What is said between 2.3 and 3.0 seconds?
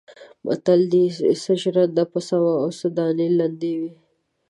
وه او څه